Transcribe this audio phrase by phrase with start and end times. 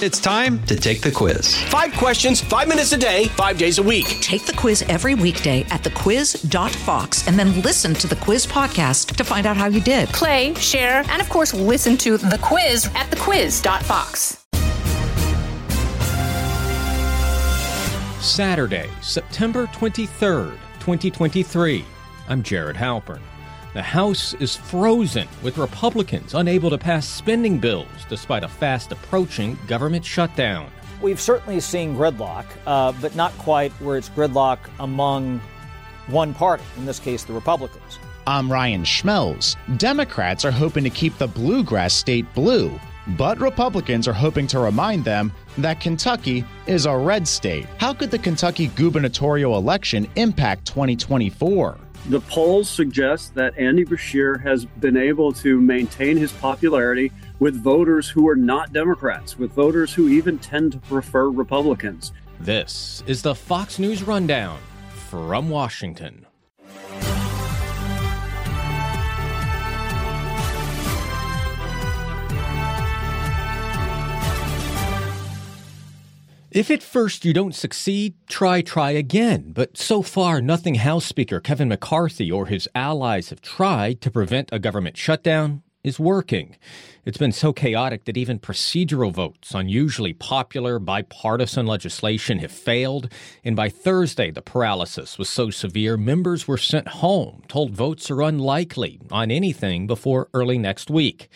[0.00, 1.60] It's time to take the quiz.
[1.64, 4.06] Five questions, five minutes a day, five days a week.
[4.20, 9.24] Take the quiz every weekday at thequiz.fox and then listen to the quiz podcast to
[9.24, 10.08] find out how you did.
[10.10, 14.44] Play, share, and of course, listen to the quiz at thequiz.fox.
[18.24, 21.84] Saturday, September 23rd, 2023.
[22.28, 23.20] I'm Jared Halpern.
[23.74, 29.58] The House is frozen, with Republicans unable to pass spending bills despite a fast approaching
[29.66, 30.70] government shutdown.
[31.02, 35.42] We've certainly seen gridlock, uh, but not quite where it's gridlock among
[36.06, 37.98] one party, in this case, the Republicans.
[38.26, 39.56] I'm Ryan Schmelz.
[39.76, 42.80] Democrats are hoping to keep the bluegrass state blue,
[43.18, 47.66] but Republicans are hoping to remind them that Kentucky is a red state.
[47.76, 51.76] How could the Kentucky gubernatorial election impact 2024?
[52.08, 58.08] The polls suggest that Andy Beshear has been able to maintain his popularity with voters
[58.08, 62.12] who are not Democrats, with voters who even tend to prefer Republicans.
[62.40, 64.58] This is the Fox News Rundown
[65.10, 66.24] from Washington.
[76.50, 79.52] If at first you don't succeed, try, try again.
[79.52, 84.48] But so far, nothing House Speaker Kevin McCarthy or his allies have tried to prevent
[84.50, 86.56] a government shutdown is working.
[87.04, 93.12] It's been so chaotic that even procedural votes on usually popular bipartisan legislation have failed.
[93.44, 98.22] And by Thursday, the paralysis was so severe, members were sent home, told votes are
[98.22, 101.28] unlikely on anything before early next week.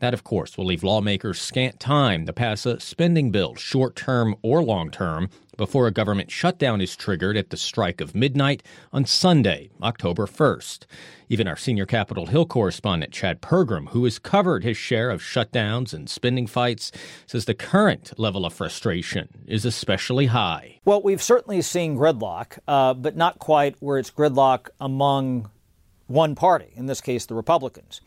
[0.00, 4.36] That, of course, will leave lawmakers scant time to pass a spending bill, short term
[4.42, 9.04] or long term, before a government shutdown is triggered at the strike of midnight on
[9.04, 10.84] Sunday, October 1st.
[11.28, 15.92] Even our senior Capitol Hill correspondent, Chad Pergram, who has covered his share of shutdowns
[15.92, 16.92] and spending fights,
[17.26, 20.78] says the current level of frustration is especially high.
[20.84, 25.50] Well, we've certainly seen gridlock, uh, but not quite where it's gridlock among
[26.06, 28.00] one party, in this case, the Republicans.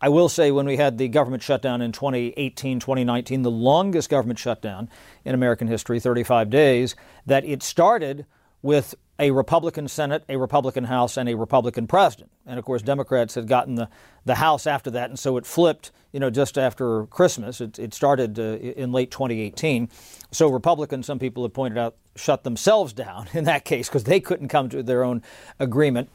[0.00, 4.38] I will say when we had the government shutdown in 2018, 2019, the longest government
[4.38, 4.90] shutdown
[5.24, 8.26] in American history, 35 days, that it started
[8.60, 12.30] with a Republican Senate, a Republican House, and a Republican president.
[12.44, 13.88] And of course, Democrats had gotten the,
[14.26, 17.62] the House after that, and so it flipped, you know, just after Christmas.
[17.62, 19.88] It, it started uh, in late 2018.
[20.30, 24.20] So Republicans, some people have pointed out, shut themselves down in that case because they
[24.20, 25.22] couldn't come to their own
[25.58, 26.10] agreement.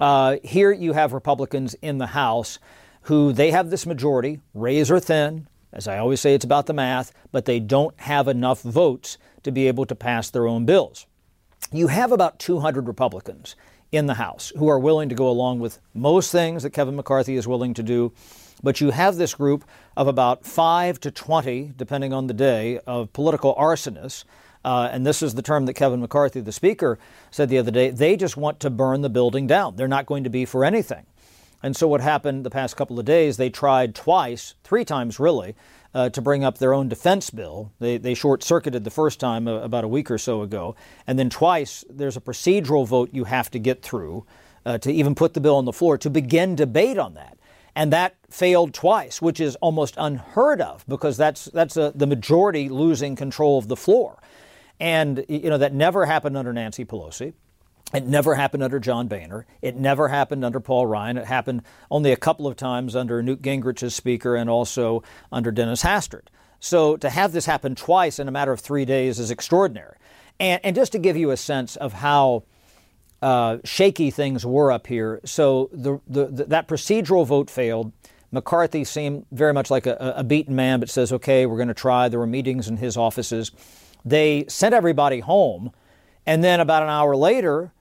[0.00, 2.58] Uh, here you have Republicans in the House
[3.06, 5.46] who they have this majority, razor thin.
[5.72, 9.52] As I always say, it's about the math, but they don't have enough votes to
[9.52, 11.06] be able to pass their own bills.
[11.70, 13.54] You have about 200 Republicans
[13.92, 17.36] in the House who are willing to go along with most things that Kevin McCarthy
[17.36, 18.12] is willing to do.
[18.62, 19.64] But you have this group
[19.96, 24.24] of about 5 to 20, depending on the day, of political arsonists.
[24.64, 26.98] Uh, and this is the term that Kevin McCarthy, the Speaker,
[27.30, 27.90] said the other day.
[27.90, 29.76] They just want to burn the building down.
[29.76, 31.06] They're not going to be for anything.
[31.62, 35.54] And so, what happened the past couple of days, they tried twice, three times really,
[35.94, 37.72] uh, to bring up their own defense bill.
[37.78, 40.76] They, they short circuited the first time uh, about a week or so ago.
[41.06, 44.26] And then twice, there's a procedural vote you have to get through
[44.66, 47.38] uh, to even put the bill on the floor to begin debate on that.
[47.74, 52.68] And that failed twice, which is almost unheard of because that's, that's a, the majority
[52.68, 54.18] losing control of the floor.
[54.78, 57.32] And, you know, that never happened under Nancy Pelosi.
[57.94, 59.46] It never happened under John Boehner.
[59.62, 61.18] It never happened under Paul Ryan.
[61.18, 65.52] It happened only a couple of times under Newt Gingrich as Speaker and also under
[65.52, 66.26] Dennis Hastert.
[66.58, 69.96] So to have this happen twice in a matter of three days is extraordinary.
[70.40, 72.42] And, and just to give you a sense of how
[73.22, 77.92] uh, shaky things were up here, so the, the, the, that procedural vote failed.
[78.32, 81.74] McCarthy seemed very much like a, a beaten man, but says, okay, we're going to
[81.74, 82.08] try.
[82.08, 83.52] There were meetings in his offices.
[84.04, 85.70] They sent everybody home.
[86.26, 87.72] And then about an hour later,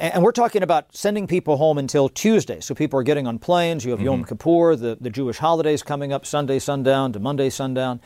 [0.00, 2.60] and we're talking about sending people home until Tuesday.
[2.60, 3.84] So people are getting on planes.
[3.84, 4.06] You have mm-hmm.
[4.06, 8.00] Yom Kippur, the, the Jewish holidays coming up, Sunday sundown to Monday sundown.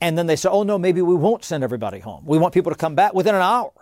[0.00, 2.24] And then they say, oh, no, maybe we won't send everybody home.
[2.24, 3.72] We want people to come back within an hour.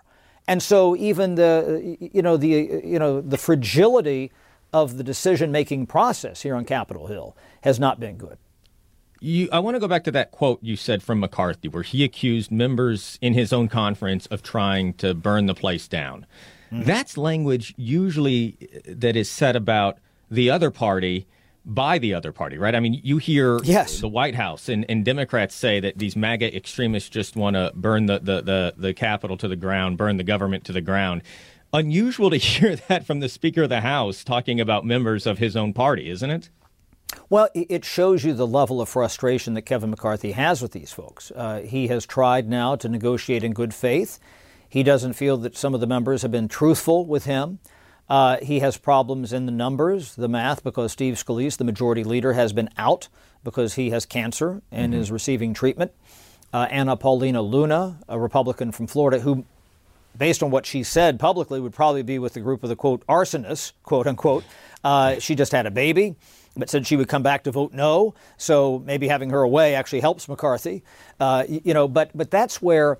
[0.49, 4.32] And so even the, you know, the, you know, the fragility
[4.73, 8.38] of the decision-making process here on Capitol Hill has not been good.
[9.20, 12.05] You, I want to go back to that quote you said from McCarthy, where he
[12.05, 16.25] accused members in his own conference of trying to burn the place down.
[16.72, 16.84] Mm-hmm.
[16.84, 18.56] That's language usually
[18.87, 19.99] that is said about
[20.31, 21.26] the other party
[21.64, 22.75] by the other party, right?
[22.75, 24.00] I mean, you hear yes.
[24.00, 28.06] the White House and, and Democrats say that these MAGA extremists just want to burn
[28.06, 31.22] the, the, the, the Capitol to the ground, burn the government to the ground.
[31.72, 35.56] Unusual to hear that from the Speaker of the House talking about members of his
[35.56, 36.50] own party, isn't it?
[37.28, 41.32] Well, it shows you the level of frustration that Kevin McCarthy has with these folks.
[41.34, 44.20] Uh, he has tried now to negotiate in good faith.
[44.70, 47.58] He doesn't feel that some of the members have been truthful with him.
[48.08, 52.32] Uh, he has problems in the numbers, the math, because Steve Scalise, the majority leader,
[52.32, 53.08] has been out
[53.44, 55.02] because he has cancer and mm-hmm.
[55.02, 55.93] is receiving treatment.
[56.52, 59.44] Uh, Anna Paulina Luna, a Republican from Florida, who,
[60.17, 63.05] based on what she said publicly, would probably be with the group of the quote
[63.08, 64.44] arsonists, quote unquote.
[64.82, 66.17] Uh, she just had a baby
[66.56, 68.14] but said she would come back to vote no.
[68.37, 70.82] So maybe having her away actually helps McCarthy.
[71.19, 72.99] Uh, you know, but but that's where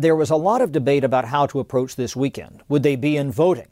[0.00, 2.62] there was a lot of debate about how to approach this weekend.
[2.68, 3.68] Would they be in voting?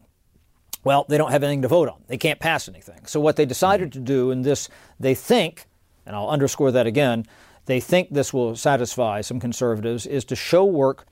[0.84, 2.02] Well, they don't have anything to vote on.
[2.06, 3.06] They can't pass anything.
[3.06, 4.68] So what they decided to do in this,
[5.00, 5.66] they think,
[6.06, 7.26] and I'll underscore that again,
[7.66, 11.06] they think this will satisfy some conservatives, is to show work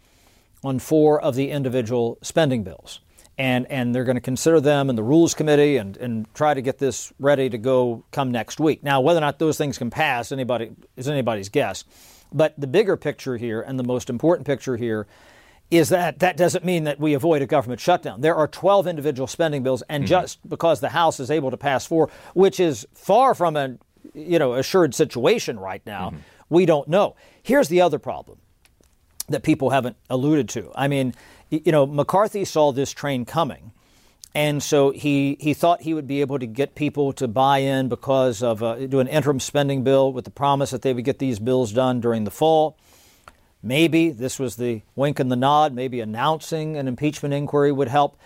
[0.64, 3.00] on four of the individual spending bills
[3.38, 6.62] and, and they're going to consider them in the Rules Committee and, and try to
[6.62, 8.82] get this ready to go come next week.
[8.82, 11.84] Now, whether or not those things can pass anybody is anybody's guess.
[12.32, 15.06] But the bigger picture here and the most important picture here
[15.70, 18.20] is that that doesn't mean that we avoid a government shutdown.
[18.20, 20.10] There are 12 individual spending bills, and mm-hmm.
[20.10, 23.76] just because the House is able to pass four, which is far from a
[24.14, 26.18] you know assured situation right now, mm-hmm.
[26.48, 27.16] we don't know.
[27.42, 28.38] Here's the other problem
[29.28, 30.70] that people haven't alluded to.
[30.76, 31.14] I mean,
[31.50, 33.72] you know, McCarthy saw this train coming.
[34.34, 37.88] And so he, he thought he would be able to get people to buy in
[37.88, 41.18] because of uh, do an interim spending bill with the promise that they would get
[41.18, 42.76] these bills done during the fall.
[43.62, 45.72] Maybe this was the wink and the nod.
[45.72, 48.18] Maybe announcing an impeachment inquiry would help.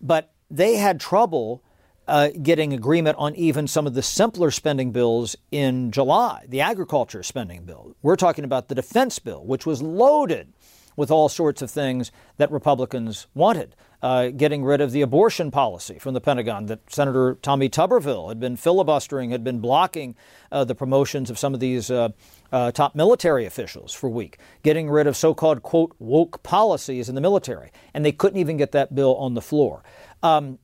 [0.00, 1.62] But they had trouble
[2.08, 7.22] uh, getting agreement on even some of the simpler spending bills in July, the agriculture
[7.22, 7.96] spending bill.
[8.02, 10.52] We're talking about the defense bill, which was loaded
[10.96, 13.76] with all sorts of things that Republicans wanted.
[14.02, 18.38] Uh, getting rid of the abortion policy from the Pentagon that Senator Tommy Tuberville had
[18.38, 20.14] been filibustering, had been blocking
[20.52, 22.10] uh, the promotions of some of these uh,
[22.52, 24.38] uh top military officials for week.
[24.62, 27.70] Getting rid of so called, quote, woke policies in the military.
[27.94, 29.82] And they couldn't even get that bill on the floor.
[30.22, 30.58] Um,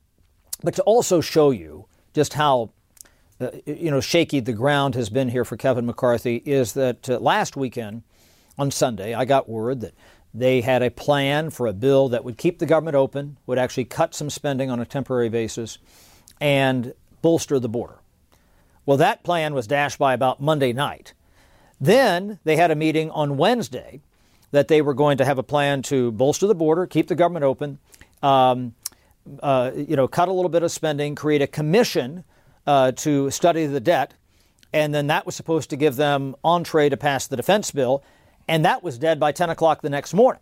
[0.63, 2.71] but to also show you just how
[3.41, 7.19] uh, you know shaky the ground has been here for Kevin McCarthy is that uh,
[7.19, 8.03] last weekend
[8.59, 9.95] on Sunday I got word that
[10.35, 13.85] they had a plan for a bill that would keep the government open, would actually
[13.85, 15.79] cut some spending on a temporary basis,
[16.41, 17.99] and bolster the border.
[18.87, 21.15] Well, that plan was dashed by about Monday night.
[21.81, 24.01] Then they had a meeting on Wednesday
[24.51, 27.45] that they were going to have a plan to bolster the border, keep the government
[27.45, 27.79] open,
[28.23, 28.75] um,
[29.43, 32.25] uh, you know, cut a little bit of spending, create a commission
[32.67, 34.15] uh, to study the debt,
[34.73, 38.03] and then that was supposed to give them entree to pass the defense bill
[38.49, 40.41] and that was dead by 10 o'clock the next morning.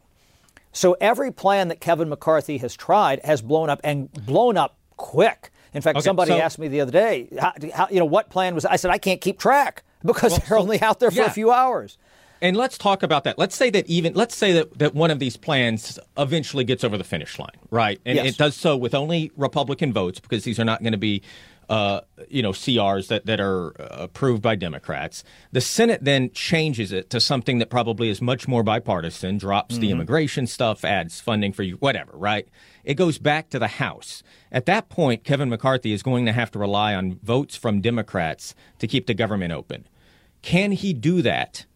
[0.73, 5.51] So every plan that Kevin McCarthy has tried has blown up and blown up quick.
[5.73, 8.31] In fact, okay, somebody so, asked me the other day, how, how, you know, what
[8.31, 8.65] plan was?
[8.65, 11.27] I said I can't keep track because well, they're so, only out there for yeah.
[11.27, 11.99] a few hours.
[12.43, 13.39] And let's talk about that.
[13.39, 16.97] Let's say that even let's say that, that one of these plans eventually gets over
[16.97, 18.01] the finish line, right?
[18.07, 18.27] And yes.
[18.27, 21.23] it does so with only Republican votes because these are not going to be
[21.71, 25.23] uh, you know, CRs that, that are approved by Democrats.
[25.53, 29.83] The Senate then changes it to something that probably is much more bipartisan, drops mm-hmm.
[29.83, 32.49] the immigration stuff, adds funding for you, whatever, right?
[32.83, 34.25] It goes back to the House.
[34.51, 38.57] At that point, Kevin McCarthy is going to have to rely on votes from Democrats
[38.81, 39.87] to keep the government open.
[40.43, 41.67] Can he do that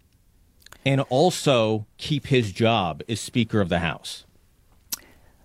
[0.85, 4.25] and also keep his job as Speaker of the House?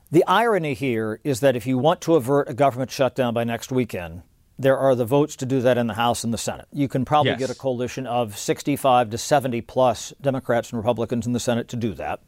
[0.09, 3.71] The irony here is that if you want to avert a government shutdown by next
[3.71, 4.24] weekend,
[4.59, 6.67] there are the votes to do that in the House and the Senate.
[6.73, 7.39] You can probably yes.
[7.39, 11.77] get a coalition of 65 to 70 plus Democrats and Republicans in the Senate to
[11.77, 12.19] do that.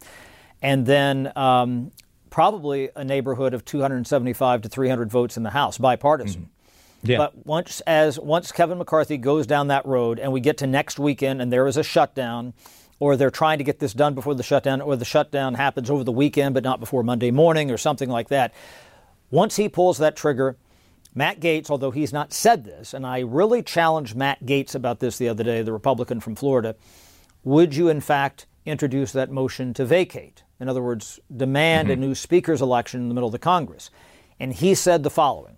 [0.61, 1.91] And then um,
[2.29, 6.43] probably a neighborhood of 275 to 300 votes in the House, bipartisan.
[6.43, 7.11] Mm-hmm.
[7.11, 7.17] Yeah.
[7.17, 10.99] But once as once Kevin McCarthy goes down that road and we get to next
[10.99, 12.53] weekend and there is a shutdown,
[12.99, 16.03] or they're trying to get this done before the shutdown, or the shutdown happens over
[16.03, 18.53] the weekend but not before Monday morning or something like that.
[19.31, 20.55] Once he pulls that trigger,
[21.13, 25.17] Matt Gaetz, although he's not said this, and I really challenged Matt Gaetz about this
[25.17, 26.75] the other day, the Republican from Florida,
[27.43, 30.43] would you in fact introduce that motion to vacate?
[30.59, 32.03] In other words, demand mm-hmm.
[32.03, 33.89] a new speaker's election in the middle of the Congress.
[34.39, 35.57] And he said the following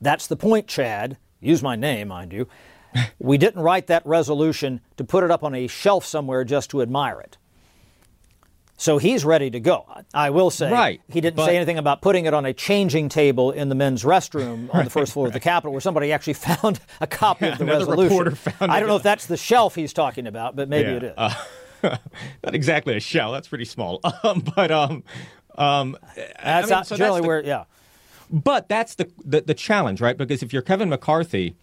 [0.00, 1.18] That's the point, Chad.
[1.40, 2.48] Use my name, mind you.
[3.18, 6.80] we didn't write that resolution to put it up on a shelf somewhere just to
[6.80, 7.36] admire it.
[8.78, 9.86] So he's ready to go.
[10.12, 13.08] I will say, right, he didn't but, say anything about putting it on a changing
[13.08, 15.30] table in the men's restroom on right, the first floor right.
[15.30, 18.36] of the Capitol, where somebody actually found a copy of the resolution.
[18.60, 20.96] I don't know if that's the shelf he's talking about, but maybe yeah.
[20.96, 21.14] it is.
[21.16, 21.34] Uh,
[22.44, 23.32] not exactly a shell.
[23.32, 24.00] That's pretty small.
[24.22, 25.04] Um, but um,
[25.56, 25.96] um,
[26.42, 27.64] that's I mean, so generally that's the, where, yeah.
[28.30, 30.16] But that's the, the the challenge, right?
[30.16, 31.54] Because if you're Kevin McCarthy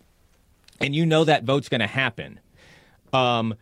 [0.80, 2.40] and you know that vote's going to happen.
[3.12, 3.56] Um,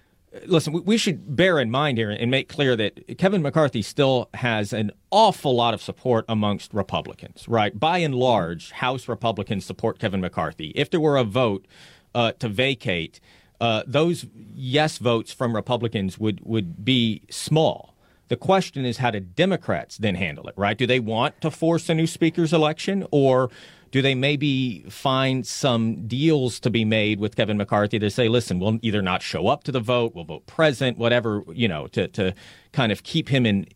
[0.45, 4.73] listen, we should bear in mind here and make clear that Kevin McCarthy still has
[4.73, 7.77] an awful lot of support amongst Republicans, right?
[7.77, 10.71] By and large, House Republicans support Kevin McCarthy.
[10.75, 11.67] If there were a vote
[12.15, 13.19] uh, to vacate,
[13.59, 17.93] uh, those yes votes from Republicans would, would be small.
[18.29, 20.77] The question is how do Democrats then handle it, right?
[20.77, 23.50] Do they want to force a new speaker's election or
[23.91, 28.57] do they maybe find some deals to be made with Kevin McCarthy to say, listen,
[28.60, 32.07] we'll either not show up to the vote, we'll vote present, whatever, you know, to,
[32.10, 32.33] to
[32.71, 33.67] kind of keep him in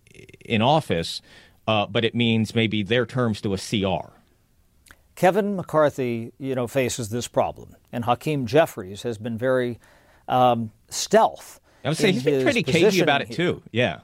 [0.45, 1.21] in office,
[1.67, 4.13] uh, but it means maybe their terms to a CR.
[5.15, 9.79] Kevin McCarthy, you know, faces this problem, and Hakeem Jeffries has been very
[10.27, 11.59] um, stealth.
[11.83, 13.61] I would say he's been pretty cagey about it too.
[13.71, 14.01] Yeah.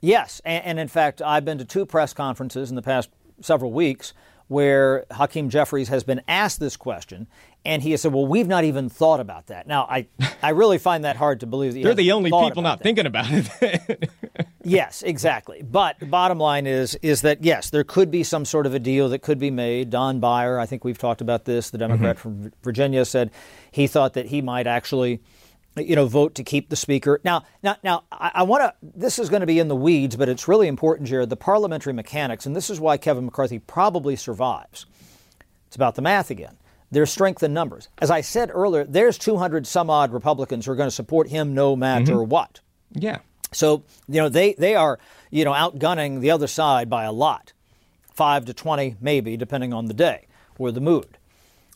[0.00, 3.08] Yes, and, and in fact, I've been to two press conferences in the past
[3.40, 4.12] several weeks
[4.48, 7.26] where Hakeem Jeffries has been asked this question,
[7.64, 10.06] and he has said, "Well, we've not even thought about that." Now, I
[10.42, 11.74] I really find that hard to believe.
[11.74, 12.84] That They're the only people not that.
[12.84, 14.10] thinking about it.
[14.64, 15.62] yes, exactly.
[15.62, 18.78] But the bottom line is is that yes, there could be some sort of a
[18.78, 19.90] deal that could be made.
[19.90, 21.70] Don Beyer, I think we've talked about this.
[21.70, 22.44] The Democrat mm-hmm.
[22.44, 23.30] from Virginia said
[23.70, 25.20] he thought that he might actually
[25.76, 27.20] you know, vote to keep the speaker.
[27.24, 28.74] Now, now, now, I, I want to.
[28.82, 31.30] This is going to be in the weeds, but it's really important, Jared.
[31.30, 34.86] The parliamentary mechanics, and this is why Kevin McCarthy probably survives.
[35.66, 36.56] It's about the math again.
[36.90, 37.88] There's strength in numbers.
[37.98, 41.54] As I said earlier, there's 200 some odd Republicans who are going to support him
[41.54, 42.30] no matter mm-hmm.
[42.30, 42.60] what.
[42.92, 43.18] Yeah.
[43.50, 44.98] So you know they they are
[45.30, 47.52] you know outgunning the other side by a lot,
[48.12, 50.26] five to 20 maybe, depending on the day
[50.58, 51.18] or the mood.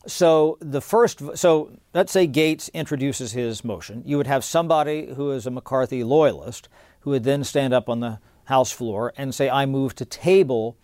[0.08, 4.02] So the first, so let's say Gaetz introduces his motion.
[4.06, 6.68] You would have somebody who is a McCarthy loyalist
[7.00, 10.78] who would then stand up on the House floor and say, "I move to table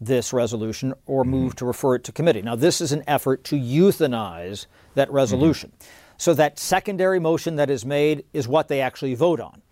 [0.00, 1.30] this resolution or mm-hmm.
[1.30, 4.66] move to refer it to committee." Now, this is an effort to euthanize
[4.96, 5.70] that resolution.
[5.70, 5.90] Mm-hmm.
[6.16, 9.62] So that secondary motion that is made is what they actually vote on,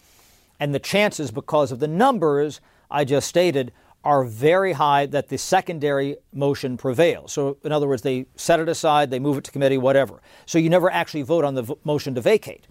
[0.61, 3.73] and the chances, because of the numbers I just stated,
[4.05, 7.33] are very high that the secondary motion prevails.
[7.33, 10.21] So, in other words, they set it aside, they move it to committee, whatever.
[10.47, 12.67] So, you never actually vote on the v- motion to vacate.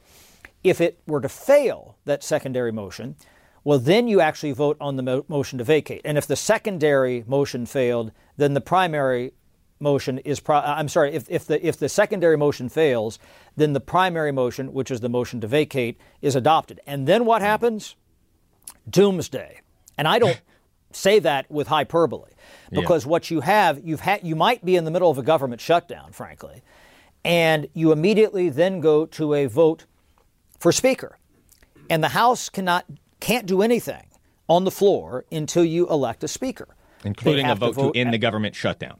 [0.63, 3.15] If it were to fail, that secondary motion,
[3.63, 6.01] well, then you actually vote on the mo- motion to vacate.
[6.03, 9.33] And if the secondary motion failed, then the primary
[9.79, 13.17] motion is pro- uh, I'm sorry if, if the if the secondary motion fails
[13.57, 17.41] then the primary motion which is the motion to vacate is adopted and then what
[17.41, 17.95] happens
[18.87, 19.59] doomsday
[19.97, 20.39] and I don't
[20.95, 22.31] say that with hyperbole
[22.71, 23.09] because yeah.
[23.09, 26.11] what you have you've had you might be in the middle of a government shutdown
[26.11, 26.61] frankly
[27.23, 29.85] and you immediately then go to a vote
[30.59, 31.17] for speaker
[31.89, 32.85] and the house cannot
[33.19, 34.07] can't do anything
[34.47, 36.67] on the floor until you elect a speaker
[37.03, 38.97] including a vote to, vote to end the government shutdown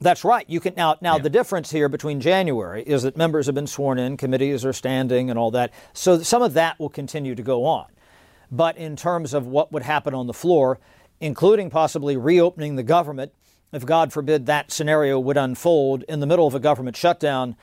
[0.00, 0.48] that's right.
[0.48, 0.96] You can now.
[1.00, 1.22] Now yeah.
[1.22, 5.28] the difference here between January is that members have been sworn in, committees are standing,
[5.28, 5.72] and all that.
[5.92, 7.86] So some of that will continue to go on.
[8.50, 10.78] But in terms of what would happen on the floor,
[11.20, 13.32] including possibly reopening the government
[13.72, 17.56] if, God forbid, that scenario would unfold in the middle of a government shutdown.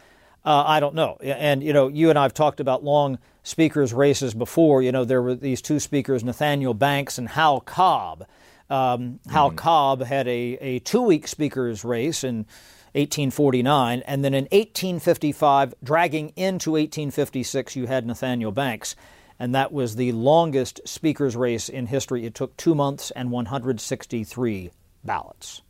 [0.44, 1.18] Uh, I don't know.
[1.22, 4.84] And, you know, you and I have talked about long speakers races before.
[4.84, 8.28] You know, there were these two speakers, Nathaniel Banks and Howell Cobb.
[8.70, 9.58] Um, Howell mm.
[9.58, 12.46] Cobb had a, a two week speakers race in
[12.94, 14.04] 1849.
[14.06, 18.96] And then in 1855, dragging into 1856, you had Nathaniel Banks
[19.40, 22.26] and that was the longest speaker's race in history.
[22.26, 24.72] It took two months and 163
[25.04, 25.62] ballots.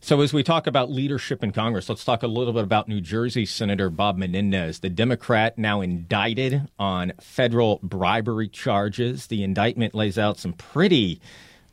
[0.00, 3.00] So, as we talk about leadership in Congress, let's talk a little bit about New
[3.00, 9.28] Jersey Senator Bob Menendez, the Democrat now indicted on federal bribery charges.
[9.28, 11.22] The indictment lays out some pretty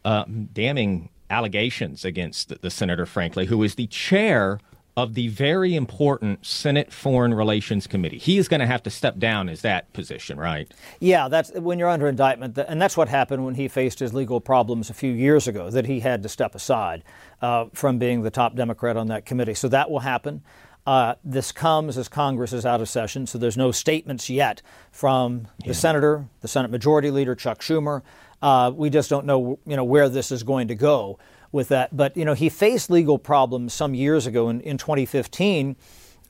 [0.05, 4.59] uh, damning allegations against the, the senator, frankly, who is the chair
[4.97, 8.17] of the very important Senate Foreign Relations Committee.
[8.17, 10.71] He is going to have to step down as that position, right?
[10.99, 14.41] Yeah, that's when you're under indictment, and that's what happened when he faced his legal
[14.41, 15.69] problems a few years ago.
[15.69, 17.03] That he had to step aside
[17.41, 19.53] uh, from being the top Democrat on that committee.
[19.53, 20.43] So that will happen.
[20.85, 25.47] Uh, this comes as Congress is out of session, so there's no statements yet from
[25.59, 25.73] the yeah.
[25.73, 28.01] senator, the Senate Majority Leader Chuck Schumer.
[28.41, 31.19] Uh, we just don't know, you know, where this is going to go
[31.51, 31.95] with that.
[31.95, 35.75] But you know, he faced legal problems some years ago in, in 2015.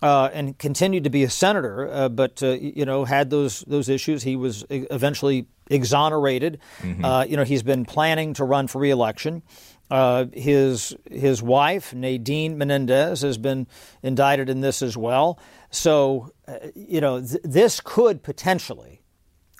[0.04, 3.88] Uh, and continued to be a senator, uh, but uh, you know had those those
[3.88, 4.24] issues.
[4.24, 6.60] He was eventually exonerated.
[6.80, 7.06] Mm-hmm.
[7.06, 9.44] Uh, you know he's been planning to run for reelection.
[9.92, 13.68] Uh, his his wife Nadine Menendez has been
[14.02, 15.38] indicted in this as well.
[15.70, 19.02] So uh, you know th- this could potentially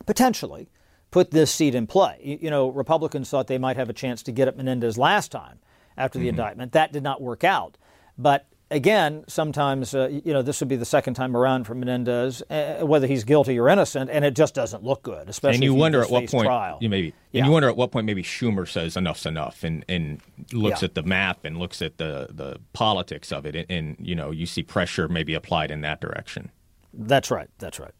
[0.06, 0.70] potentially
[1.12, 2.20] put this seat in play.
[2.24, 5.32] You, you, know, Republicans thought they might have a chance to get at Menendez last
[5.32, 5.60] time
[5.98, 6.30] after the mm-hmm.
[6.30, 6.72] indictment.
[6.72, 7.78] That did not work out.
[8.18, 12.42] But again, sometimes uh, you know this would be the second time around for Menendez,
[12.50, 15.30] uh, whether he's guilty or innocent, and it just doesn't look good.
[15.30, 16.78] Especially and you wonder at what point trial.
[16.82, 17.42] you maybe Yeah.
[17.42, 20.22] and you wonder at what point maybe Schumer says enough's enough and and
[20.54, 20.88] looks Yeah.
[20.88, 24.32] at the map and looks at the the politics of it and, and you know
[24.32, 26.50] you see pressure maybe applied in that direction.
[26.94, 27.50] That's right.
[27.60, 27.94] That's right.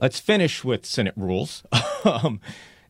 [0.00, 1.62] Let's finish with Senate rules.
[2.04, 2.40] um,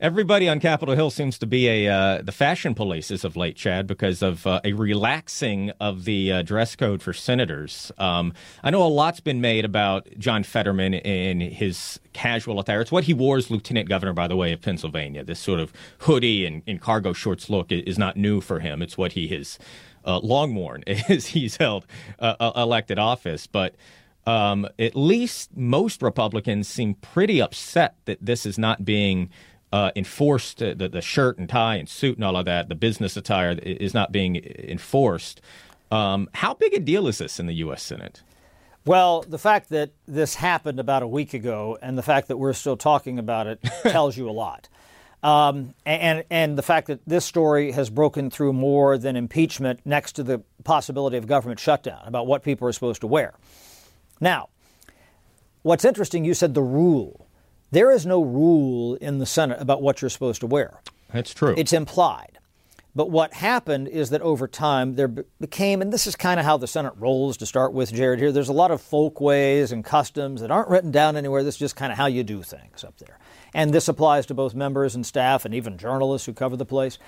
[0.00, 3.56] everybody on Capitol Hill seems to be a uh, the fashion police as of late,
[3.56, 7.90] Chad, because of uh, a relaxing of the uh, dress code for senators.
[7.98, 12.80] Um, I know a lot's been made about John Fetterman and his casual attire.
[12.80, 15.24] It's what he wore as lieutenant governor, by the way, of Pennsylvania.
[15.24, 18.82] This sort of hoodie and, and cargo shorts look is not new for him.
[18.82, 19.58] It's what he has
[20.06, 21.86] uh, long worn as he's held
[22.20, 23.74] uh, uh, elected office, but
[24.30, 29.28] um, at least most Republicans seem pretty upset that this is not being
[29.72, 30.62] uh, enforced.
[30.62, 33.58] Uh, the, the shirt and tie and suit and all of that, the business attire
[33.60, 35.40] is not being enforced.
[35.90, 37.82] Um, how big a deal is this in the U.S.
[37.82, 38.22] Senate?
[38.86, 42.52] Well, the fact that this happened about a week ago and the fact that we're
[42.52, 44.68] still talking about it tells you a lot.
[45.24, 50.12] Um, and, and the fact that this story has broken through more than impeachment next
[50.12, 53.34] to the possibility of government shutdown about what people are supposed to wear.
[54.20, 54.48] Now,
[55.62, 57.26] what's interesting, you said the rule.
[57.70, 60.80] There is no rule in the Senate about what you're supposed to wear.
[61.12, 61.54] That's true.
[61.56, 62.38] It's implied.
[62.94, 66.56] But what happened is that over time there became, and this is kind of how
[66.56, 70.40] the Senate rolls to start with, Jared, here, there's a lot of folkways and customs
[70.40, 71.44] that aren't written down anywhere.
[71.44, 73.18] This is just kind of how you do things up there.
[73.54, 76.98] And this applies to both members and staff and even journalists who cover the place.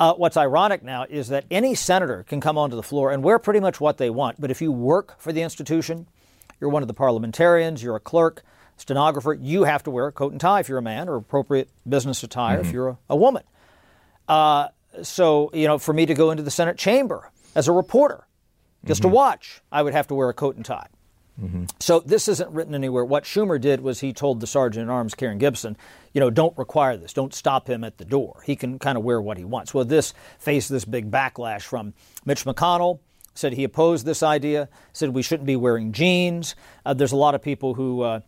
[0.00, 3.38] Uh, what's ironic now is that any senator can come onto the floor and wear
[3.38, 4.40] pretty much what they want.
[4.40, 6.08] But if you work for the institution,
[6.60, 8.42] you're one of the parliamentarians, you're a clerk,
[8.76, 11.68] stenographer, you have to wear a coat and tie if you're a man, or appropriate
[11.88, 12.74] business attire if mm-hmm.
[12.74, 13.42] you're a, a woman.
[14.28, 14.68] Uh,
[15.02, 18.26] so, you know, for me to go into the Senate chamber as a reporter,
[18.84, 19.16] just to mm-hmm.
[19.16, 20.86] watch, I would have to wear a coat and tie.
[21.42, 21.64] Mm-hmm.
[21.78, 23.04] So this isn't written anywhere.
[23.04, 25.76] What Schumer did was he told the sergeant at arms, Karen Gibson,
[26.12, 27.12] you know, don't require this.
[27.12, 28.42] Don't stop him at the door.
[28.44, 29.72] He can kind of wear what he wants.
[29.72, 31.94] Well, this faced this big backlash from
[32.24, 32.98] Mitch McConnell.
[33.38, 34.68] Said he opposed this idea.
[34.92, 36.56] Said we shouldn't be wearing jeans.
[36.84, 38.02] Uh, there's a lot of people who.
[38.02, 38.20] Uh,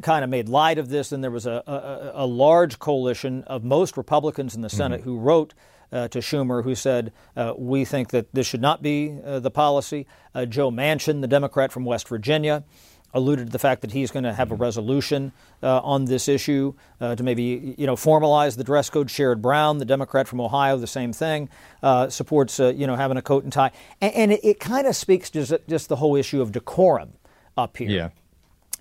[0.00, 3.62] kind of made light of this, and there was a, a, a large coalition of
[3.62, 5.52] most Republicans in the Senate who wrote
[5.92, 9.50] uh, to Schumer, who said, uh, We think that this should not be uh, the
[9.50, 10.06] policy.
[10.34, 12.64] Uh, Joe Manchin, the Democrat from West Virginia,
[13.14, 16.74] alluded to the fact that he's going to have a resolution uh, on this issue
[17.00, 19.08] uh, to maybe you know formalize the dress code.
[19.08, 21.48] Sherrod Brown, the Democrat from Ohio, the same thing,
[21.82, 23.70] uh, supports uh, you know having a coat and tie,
[24.00, 27.12] and, and it, it kind of speaks to just, just the whole issue of decorum
[27.56, 27.90] up here.
[27.90, 28.08] yeah.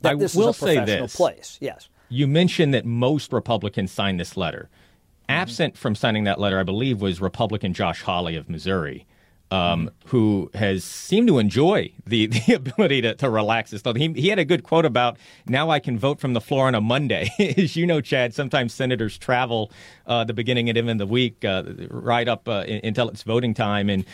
[0.01, 1.15] That I this will is a say professional this.
[1.15, 1.57] place.
[1.61, 1.87] Yes.
[2.09, 4.69] You mentioned that most Republicans signed this letter.
[5.29, 9.05] Absent from signing that letter, I believe, was Republican Josh Hawley of Missouri,
[9.51, 13.97] um, who has seemed to enjoy the, the ability to, to relax his thought.
[13.97, 16.75] He, he had a good quote about now I can vote from the floor on
[16.75, 17.29] a Monday.
[17.57, 19.71] As you know, Chad, sometimes senators travel
[20.07, 23.53] uh, the beginning and end of the week uh, right up uh, until it's voting
[23.53, 23.89] time.
[23.89, 24.05] And,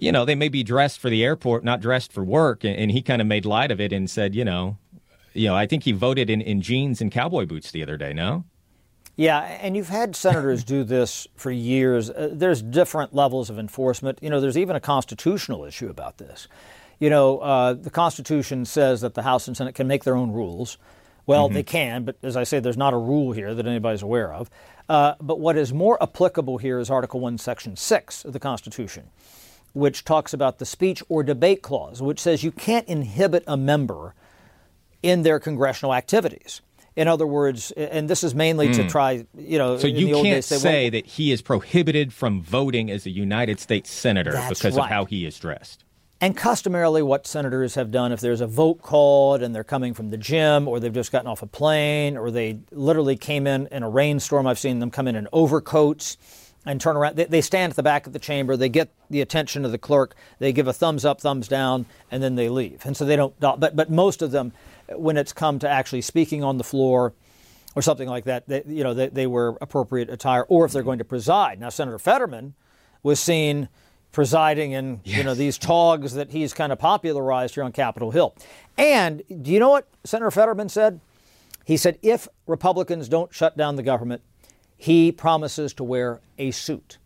[0.00, 2.64] you know, they may be dressed for the airport, not dressed for work.
[2.64, 4.78] And, and he kind of made light of it and said, you know,
[5.34, 8.12] you know, I think he voted in, in jeans and cowboy boots the other day,
[8.12, 8.44] no?
[9.16, 12.10] Yeah, and you've had senators do this for years.
[12.10, 14.18] Uh, there's different levels of enforcement.
[14.20, 16.48] You know, there's even a constitutional issue about this.
[16.98, 20.32] You know, uh, the Constitution says that the House and Senate can make their own
[20.32, 20.78] rules.
[21.26, 24.32] Well, they can, but as I say, there's not a rule here that anybody's aware
[24.32, 24.50] of.
[24.88, 29.04] Uh, but what is more applicable here is Article 1, Section 6 of the Constitution,
[29.72, 34.14] which talks about the speech or debate clause, which says you can't inhibit a member
[35.02, 36.60] in their congressional activities.
[36.96, 39.80] In other words, and this is mainly to try, you know, Hmm.
[39.80, 42.90] So in you the old can't days, say well, that he is prohibited from voting
[42.90, 44.84] as a United States senator because right.
[44.84, 45.84] of how he is dressed.
[46.20, 50.10] And customarily, what senators have done, if there's a vote called and they're coming from
[50.10, 53.82] the gym, or they've just gotten off a plane, or they literally came in in
[53.82, 56.16] a rainstorm, I've seen them come in in overcoats
[56.64, 57.16] and turn around.
[57.16, 59.78] They, they stand at the back of the chamber, they get the attention of the
[59.78, 62.86] clerk, they give a thumbs up, thumbs down, and then they leave.
[62.86, 63.38] And so they don't.
[63.38, 64.52] But but most of them,
[64.88, 67.14] when it's come to actually speaking on the floor,
[67.76, 70.82] or something like that, they, you know, they, they wear appropriate attire, or if they're
[70.82, 71.58] going to preside.
[71.58, 72.54] Now, Senator Fetterman
[73.02, 73.68] was seen
[74.12, 78.34] presiding in you know these togs that he's kind of popularized here on Capitol Hill.
[78.78, 81.00] And do you know what Senator Fetterman said?
[81.64, 84.22] He said if Republicans don't shut down the government,
[84.76, 86.98] he promises to wear a suit.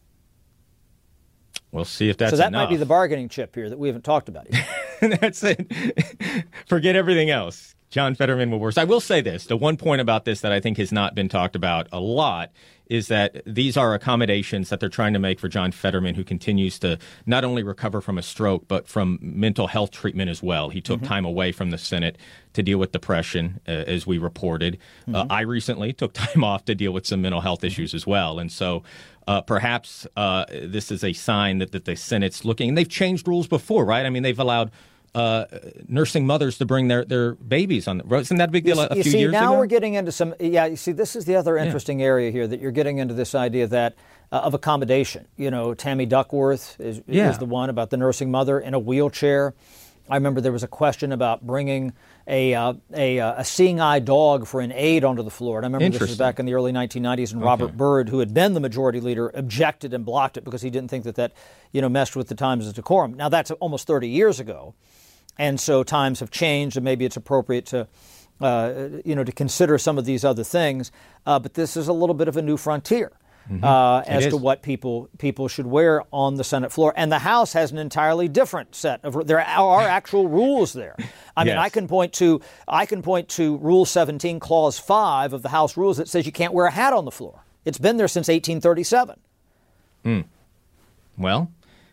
[1.72, 2.68] We'll see if that's so that enough.
[2.68, 4.68] might be the bargaining chip here that we haven't talked about yet.
[5.20, 5.72] that's it.
[6.66, 7.74] Forget everything else.
[7.90, 8.76] John Fetterman will worse.
[8.76, 11.28] I will say this: the one point about this that I think has not been
[11.28, 12.50] talked about a lot
[12.88, 16.78] is that these are accommodations that they're trying to make for John Fetterman, who continues
[16.78, 20.70] to not only recover from a stroke, but from mental health treatment as well.
[20.70, 21.08] He took mm-hmm.
[21.08, 22.16] time away from the Senate
[22.54, 24.78] to deal with depression, uh, as we reported.
[25.02, 25.14] Mm-hmm.
[25.14, 28.38] Uh, I recently took time off to deal with some mental health issues as well.
[28.38, 28.82] And so
[29.28, 33.28] uh, perhaps uh, this is a sign that, that the Senate's looking, and they've changed
[33.28, 34.06] rules before, right?
[34.06, 34.70] I mean, they've allowed
[35.14, 35.44] uh,
[35.86, 37.98] nursing mothers to bring their, their babies on.
[37.98, 38.76] The, isn't that a big deal?
[38.76, 39.58] You, a you few see, years now ago?
[39.58, 40.34] we're getting into some.
[40.40, 42.06] Yeah, you see, this is the other interesting yeah.
[42.06, 43.96] area here that you're getting into this idea that
[44.32, 45.26] uh, of accommodation.
[45.36, 47.28] You know, Tammy Duckworth is, yeah.
[47.28, 49.52] is the one about the nursing mother in a wheelchair.
[50.10, 51.92] I remember there was a question about bringing
[52.26, 55.58] a, uh, a, uh, a, seeing eye dog for an aide onto the floor.
[55.58, 57.46] And I remember this was back in the early 1990s, and okay.
[57.46, 60.88] Robert Byrd, who had been the majority leader, objected and blocked it because he didn't
[60.88, 61.32] think that that
[61.72, 63.14] you know messed with the times of decorum.
[63.14, 64.74] Now that's almost 30 years ago,
[65.38, 67.86] and so times have changed, and maybe it's appropriate to.
[68.40, 70.92] Uh, you know, to consider some of these other things,
[71.26, 73.10] uh, but this is a little bit of a new frontier.
[73.50, 73.64] Mm-hmm.
[73.64, 76.92] Uh, as to what people people should wear on the Senate floor.
[76.94, 80.94] And the House has an entirely different set of there are actual rules there.
[81.34, 81.52] I yes.
[81.52, 85.48] mean, I can point to I can point to Rule 17, Clause 5 of the
[85.48, 87.42] House rules that says you can't wear a hat on the floor.
[87.64, 89.18] It's been there since 1837.
[90.04, 90.24] Mm.
[91.16, 91.50] Well,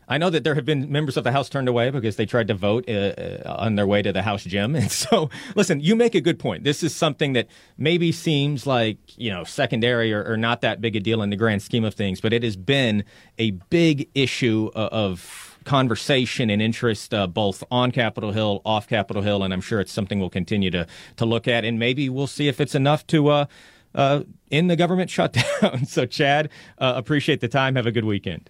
[0.07, 2.47] I know that there have been members of the House turned away because they tried
[2.47, 4.75] to vote uh, uh, on their way to the House gym.
[4.85, 6.63] And so, listen, you make a good point.
[6.63, 10.95] This is something that maybe seems like, you know, secondary or, or not that big
[10.95, 13.03] a deal in the grand scheme of things, but it has been
[13.39, 19.43] a big issue of conversation and interest uh, both on Capitol Hill, off Capitol Hill,
[19.43, 20.87] and I'm sure it's something we'll continue to,
[21.17, 21.65] to look at.
[21.65, 23.45] And maybe we'll see if it's enough to uh,
[23.93, 25.85] uh, end the government shutdown.
[25.85, 27.75] so, Chad, uh, appreciate the time.
[27.75, 28.49] Have a good weekend.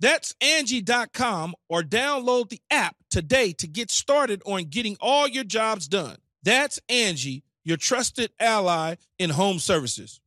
[0.00, 5.88] That's Angie.com or download the app today to get started on getting all your jobs
[5.88, 6.16] done.
[6.42, 10.19] That's Angie, your trusted ally in home services.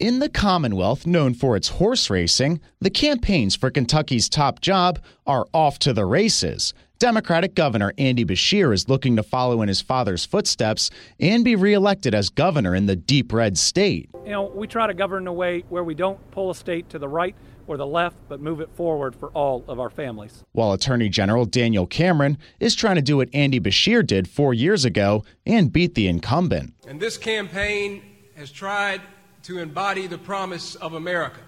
[0.00, 5.46] In the Commonwealth, known for its horse racing, the campaigns for Kentucky's top job are
[5.54, 6.74] off to the races.
[6.98, 12.12] Democratic Governor Andy Beshear is looking to follow in his father's footsteps and be reelected
[12.12, 14.10] as governor in the deep red state.
[14.24, 16.88] You know, we try to govern in a way where we don't pull a state
[16.90, 17.36] to the right
[17.68, 20.42] or the left, but move it forward for all of our families.
[20.52, 24.84] While Attorney General Daniel Cameron is trying to do what Andy Beshear did four years
[24.84, 26.74] ago and beat the incumbent.
[26.88, 28.02] And this campaign
[28.34, 29.00] has tried
[29.44, 31.40] to embody the promise of America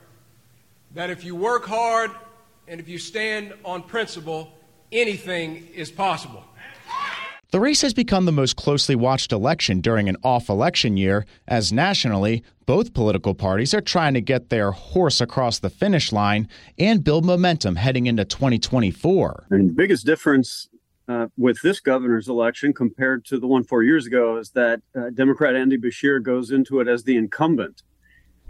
[0.94, 2.10] that if you work hard
[2.68, 4.52] and if you stand on principle,
[4.92, 6.44] anything is possible.
[7.52, 11.72] The race has become the most closely watched election during an off election year, as
[11.72, 17.04] nationally, both political parties are trying to get their horse across the finish line and
[17.04, 19.46] build momentum heading into 2024.
[19.50, 20.68] And the biggest difference
[21.08, 25.10] uh, with this governor's election compared to the one four years ago is that uh,
[25.10, 27.82] Democrat Andy Beshear goes into it as the incumbent.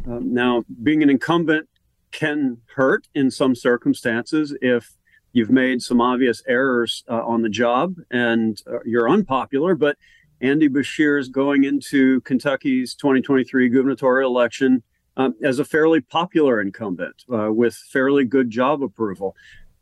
[0.06, 1.68] Um, now, being an incumbent
[2.12, 4.96] can hurt in some circumstances if
[5.32, 9.96] you've made some obvious errors uh, on the job and uh, you're unpopular, but
[10.40, 14.82] Andy Beshear is going into Kentucky's 2023 gubernatorial election
[15.16, 19.34] um, as a fairly popular incumbent uh, with fairly good job approval.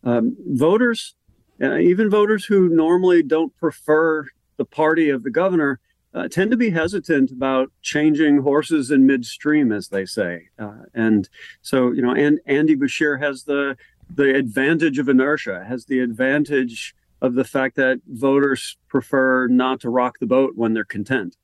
[0.04, 1.14] Um, voters
[1.62, 5.80] uh, even voters who normally don't prefer the party of the governor
[6.14, 10.48] uh, tend to be hesitant about changing horses in midstream, as they say.
[10.58, 11.28] Uh, and
[11.60, 13.76] so, you know, and Andy Beshear has the
[14.14, 19.88] the advantage of inertia, has the advantage of the fact that voters prefer not to
[19.88, 21.36] rock the boat when they're content.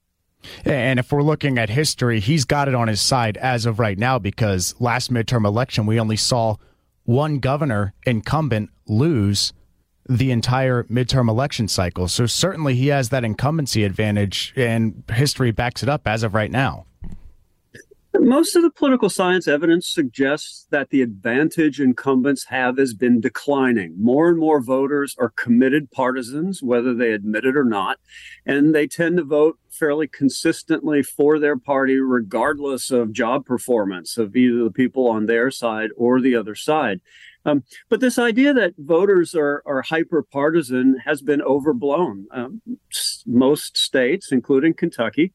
[0.65, 3.99] And if we're looking at history, he's got it on his side as of right
[3.99, 6.57] now because last midterm election, we only saw
[7.05, 9.53] one governor incumbent lose
[10.11, 12.09] the entire midterm election cycle.
[12.09, 16.51] So certainly he has that incumbency advantage, and history backs it up as of right
[16.51, 16.87] now.
[18.19, 23.95] Most of the political science evidence suggests that the advantage incumbents have has been declining.
[24.03, 27.99] More and more voters are committed partisans, whether they admit it or not,
[28.45, 34.35] and they tend to vote fairly consistently for their party, regardless of job performance of
[34.35, 37.01] either the people on their side or the other side.
[37.47, 42.27] Um, but this idea that voters are, are hyper partisan has been overblown.
[42.33, 42.61] Um,
[43.27, 45.33] most states, including Kentucky,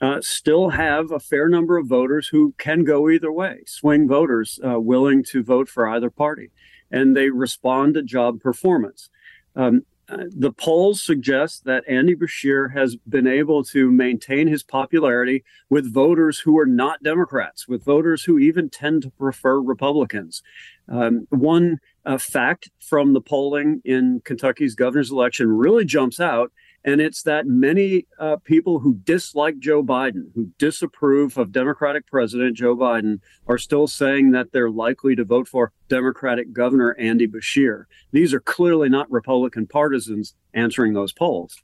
[0.00, 4.60] uh, still have a fair number of voters who can go either way, swing voters
[4.64, 6.50] uh, willing to vote for either party,
[6.90, 9.10] and they respond to job performance.
[9.56, 15.92] Um, the polls suggest that Andy Beshear has been able to maintain his popularity with
[15.92, 20.42] voters who are not Democrats, with voters who even tend to prefer Republicans.
[20.88, 26.52] Um, one uh, fact from the polling in Kentucky's governor's election really jumps out
[26.84, 32.56] and it's that many uh, people who dislike Joe Biden, who disapprove of Democratic President
[32.56, 37.84] Joe Biden, are still saying that they're likely to vote for Democratic Governor Andy Beshear.
[38.12, 41.56] These are clearly not Republican partisans answering those polls.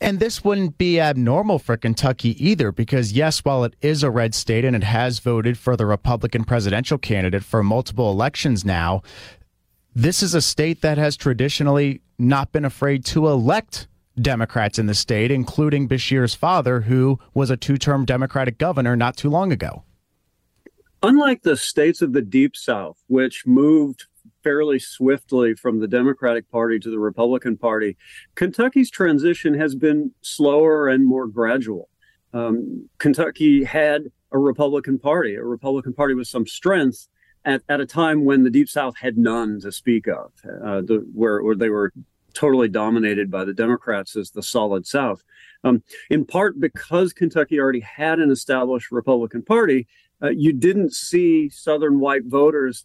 [0.00, 4.32] And this wouldn't be abnormal for Kentucky either, because yes, while it is a red
[4.34, 9.02] state and it has voted for the Republican presidential candidate for multiple elections now,
[9.94, 13.86] this is a state that has traditionally not been afraid to elect
[14.20, 19.16] Democrats in the state, including Beshear's father, who was a two term Democratic governor not
[19.16, 19.84] too long ago.
[21.02, 24.06] Unlike the states of the Deep South, which moved
[24.42, 27.96] fairly swiftly from the Democratic Party to the Republican Party,
[28.34, 31.88] Kentucky's transition has been slower and more gradual.
[32.32, 37.08] Um, Kentucky had a Republican Party, a Republican Party with some strength,
[37.48, 41.06] at, at a time when the Deep South had none to speak of, uh, the,
[41.14, 41.92] where, where they were
[42.34, 45.24] totally dominated by the Democrats as the solid South.
[45.64, 49.88] Um, in part because Kentucky already had an established Republican Party,
[50.22, 52.84] uh, you didn't see Southern white voters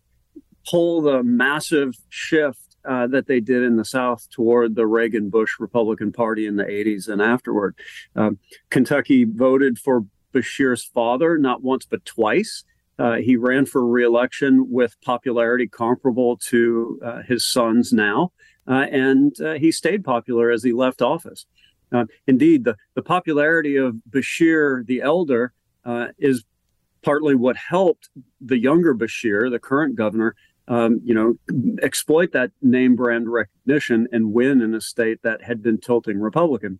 [0.66, 5.60] pull the massive shift uh, that they did in the South toward the Reagan Bush
[5.60, 7.76] Republican Party in the 80s and afterward.
[8.16, 12.64] Um, Kentucky voted for Beshear's father not once but twice.
[13.00, 18.32] Uh, he ran for reelection with popularity comparable to uh, his son's now,
[18.68, 21.46] uh, and uh, he stayed popular as he left office.
[21.92, 25.54] Uh, indeed, the, the popularity of Beshear the elder
[25.86, 26.44] uh, is
[27.02, 28.10] partly what helped
[28.42, 30.36] the younger Beshear, the current governor,
[30.68, 31.36] um, you know,
[31.82, 36.80] exploit that name brand recognition and win in a state that had been tilting Republican.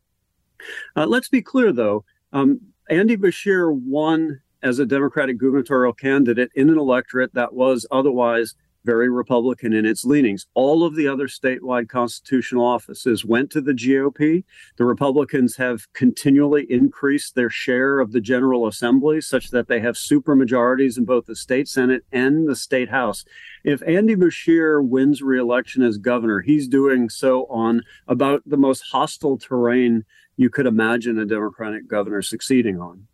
[0.96, 2.06] let's be clear, though.
[2.32, 8.56] Um, Andy Beshear won as a Democratic gubernatorial candidate in an electorate that was otherwise
[8.86, 10.46] very Republican in its leanings.
[10.54, 14.44] All of the other statewide constitutional offices went to the GOP.
[14.78, 19.96] The Republicans have continually increased their share of the General Assembly such that they have
[19.96, 23.24] supermajorities in both the state Senate and the state House.
[23.64, 29.38] If Andy Beshear wins reelection as governor, he's doing so on about the most hostile
[29.38, 30.04] terrain
[30.36, 33.08] you could imagine a Democratic governor succeeding on.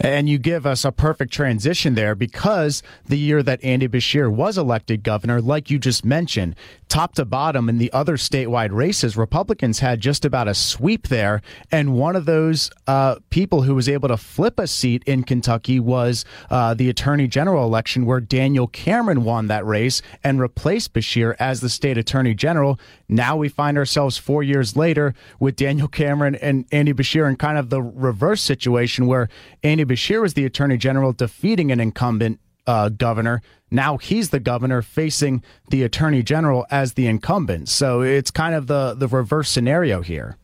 [0.00, 4.56] And you give us a perfect transition there because the year that Andy Beshear was
[4.58, 6.56] elected governor, like you just mentioned,
[6.88, 11.42] top to bottom in the other statewide races, Republicans had just about a sweep there.
[11.70, 15.80] And one of those uh, people who was able to flip a seat in Kentucky
[15.80, 21.34] was uh, the attorney general election, where Daniel Cameron won that race and replaced Beshear
[21.38, 22.78] as the state attorney general.
[23.08, 27.58] Now we find ourselves four years later with Daniel Cameron and Andy Beshear in kind
[27.58, 29.28] of the reverse situation where
[29.62, 33.42] Andy Beshear was the attorney general defeating an incumbent uh, governor.
[33.70, 37.68] Now he's the governor facing the attorney general as the incumbent.
[37.68, 40.36] So it's kind of the, the reverse scenario here.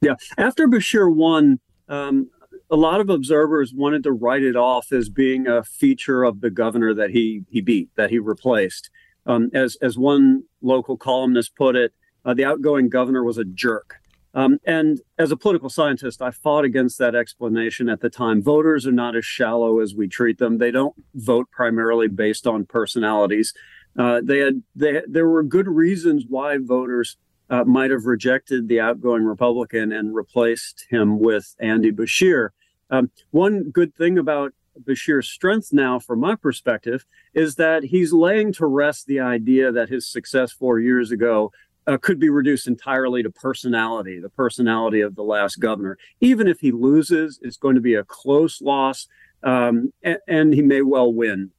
[0.00, 0.14] Yeah.
[0.38, 2.30] After Beshear won, um,
[2.70, 6.50] a lot of observers wanted to write it off as being a feature of the
[6.50, 8.90] governor that he, he beat, that he replaced.
[9.26, 13.96] Um, as as one local columnist put it, uh, the outgoing governor was a jerk.
[14.34, 18.42] Um, and as a political scientist, I fought against that explanation at the time.
[18.42, 20.58] Voters are not as shallow as we treat them.
[20.58, 23.54] They don't vote primarily based on personalities.
[23.96, 27.16] Uh, they had they, there were good reasons why voters
[27.48, 32.48] uh, might have rejected the outgoing Republican and replaced him with Andy Beshear.
[32.90, 38.52] Um, one good thing about Beshear's strength now, from my perspective, is that he's laying
[38.54, 41.52] to rest the idea that his success four years ago
[41.86, 45.98] uh, could be reduced entirely to personality, the personality of the last governor.
[46.20, 49.06] Even if he loses, it's going to be a close loss,
[49.42, 51.50] um, and, and he may well win.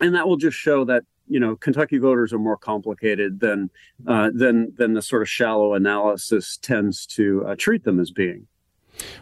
[0.00, 3.70] And that will just show that you know Kentucky voters are more complicated than
[4.06, 8.46] uh, than than the sort of shallow analysis tends to uh, treat them as being.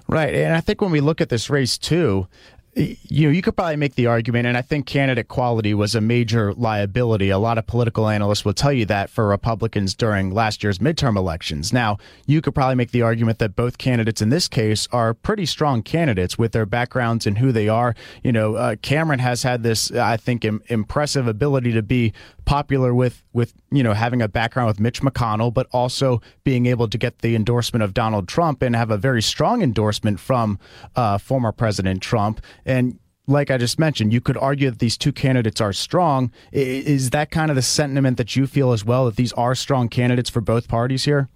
[0.06, 2.28] Right, and I think when we look at this race too,
[2.76, 6.00] you know, you could probably make the argument, and I think candidate quality was a
[6.00, 7.30] major liability.
[7.30, 11.16] A lot of political analysts will tell you that for Republicans during last year's midterm
[11.16, 11.72] elections.
[11.72, 15.46] Now, you could probably make the argument that both candidates in this case are pretty
[15.46, 17.94] strong candidates with their backgrounds and who they are.
[18.24, 22.12] You know, uh, Cameron has had this, I think, Im- impressive ability to be
[22.44, 26.88] popular with with you know having a background with Mitch McConnell, but also being able
[26.88, 30.58] to get the endorsement of Donald Trump and have a very strong endorsement from
[30.96, 32.40] uh, former President Trump.
[32.66, 36.30] And like I just mentioned, you could argue that these two candidates are strong.
[36.52, 39.88] Is that kind of the sentiment that you feel as well that these are strong
[39.88, 41.28] candidates for both parties here?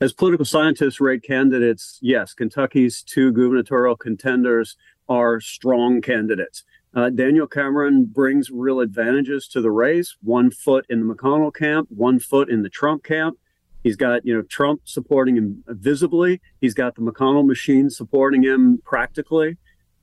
[0.00, 4.76] As political scientists rate candidates, yes, Kentucky's two gubernatorial contenders
[5.08, 6.64] are strong candidates.
[6.94, 10.16] Uh, Daniel Cameron brings real advantages to the race.
[10.22, 13.38] One foot in the McConnell camp, one foot in the Trump camp.
[13.82, 16.40] He's got you know Trump supporting him visibly.
[16.60, 19.56] He's got the McConnell machine supporting him practically.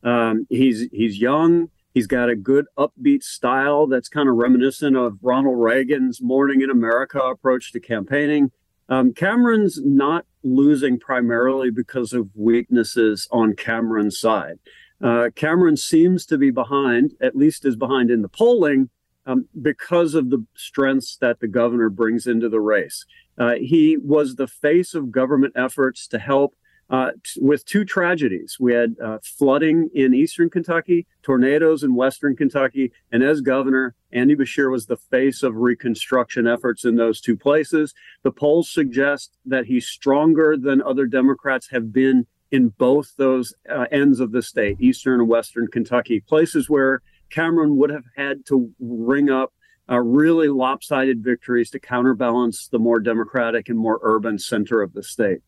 [0.03, 1.69] Um, he's he's young.
[1.93, 6.69] He's got a good upbeat style that's kind of reminiscent of Ronald Reagan's "Morning in
[6.69, 8.51] America" approach to campaigning.
[8.89, 14.59] Um, Cameron's not losing primarily because of weaknesses on Cameron's side.
[15.01, 18.89] Uh, Cameron seems to be behind, at least is behind in the polling,
[19.25, 23.05] um, because of the strengths that the governor brings into the race.
[23.37, 26.55] Uh, he was the face of government efforts to help
[26.89, 28.57] uh, t- with two tragedies.
[28.59, 34.35] We had uh, flooding in eastern Kentucky, tornadoes in western Kentucky, and as governor, Andy
[34.35, 37.93] Beshear was the face of reconstruction efforts in those two places.
[38.23, 43.85] The polls suggest that he's stronger than other Democrats have been in both those uh,
[43.91, 48.71] ends of the state, eastern and western Kentucky, places where Cameron would have had to
[48.79, 49.53] ring up
[49.89, 55.03] uh, really lopsided victories to counterbalance the more democratic and more urban center of the
[55.03, 55.39] state.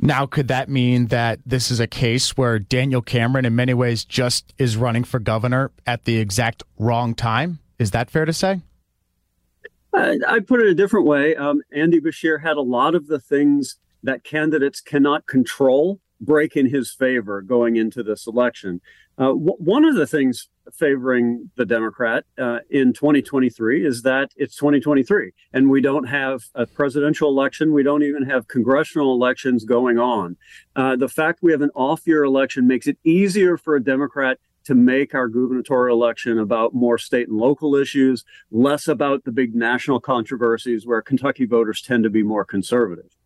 [0.00, 4.04] Now, could that mean that this is a case where Daniel Cameron, in many ways,
[4.04, 7.60] just is running for governor at the exact wrong time?
[7.78, 8.62] Is that fair to say?
[9.94, 11.36] I, put it a different way.
[11.36, 16.70] Um, Andy Beshear had a lot of the things that candidates cannot control break in
[16.70, 18.80] his favor going into this election.
[19.18, 24.56] Uh, w- one of the things favoring the Democrat uh, in 2023 is that it's
[24.56, 27.72] 2023 and we don't have a presidential election.
[27.72, 30.36] We don't even have congressional elections going on.
[30.76, 34.38] Uh, the fact we have an off year election makes it easier for a Democrat
[34.64, 39.54] to make our gubernatorial election about more state and local issues, less about the big
[39.54, 43.16] national controversies where Kentucky voters tend to be more conservative.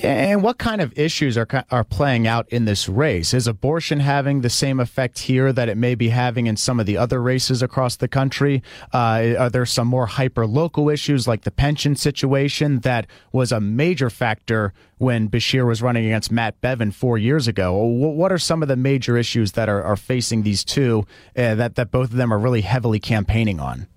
[0.00, 3.34] And what kind of issues are are playing out in this race?
[3.34, 6.86] Is abortion having the same effect here that it may be having in some of
[6.86, 8.62] the other races across the country?
[8.92, 13.60] Uh, are there some more hyper local issues like the pension situation that was a
[13.60, 17.74] major factor when Beshear was running against Matt Bevin four years ago?
[17.74, 21.74] What are some of the major issues that are, are facing these two uh, that
[21.74, 23.88] that both of them are really heavily campaigning on?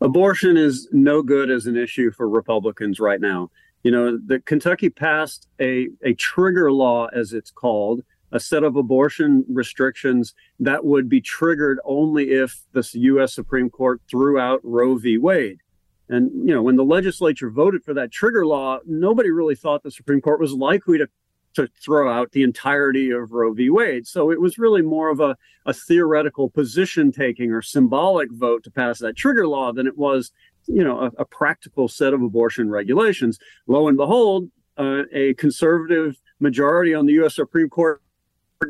[0.00, 3.50] Abortion is no good as an issue for Republicans right now.
[3.82, 8.76] You know, the Kentucky passed a, a trigger law, as it's called, a set of
[8.76, 13.34] abortion restrictions that would be triggered only if the U.S.
[13.34, 15.18] Supreme Court threw out Roe v.
[15.18, 15.60] Wade.
[16.08, 19.90] And, you know, when the legislature voted for that trigger law, nobody really thought the
[19.90, 21.08] Supreme Court was likely to,
[21.54, 23.70] to throw out the entirety of Roe v.
[23.70, 24.06] Wade.
[24.06, 28.70] So it was really more of a, a theoretical position taking or symbolic vote to
[28.70, 30.32] pass that trigger law than it was
[30.66, 33.38] you know, a, a practical set of abortion regulations.
[33.66, 37.34] Lo and behold, uh, a conservative majority on the U.S.
[37.34, 38.02] Supreme Court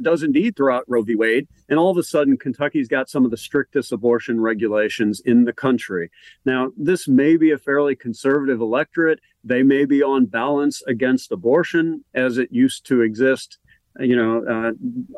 [0.02, 1.16] does indeed throw out Roe v.
[1.16, 5.44] Wade, and all of a sudden, Kentucky's got some of the strictest abortion regulations in
[5.44, 6.10] the country.
[6.44, 9.18] Now, this may be a fairly conservative electorate.
[9.42, 13.58] They may be on balance against abortion as it used to exist,
[13.98, 14.72] you know, uh,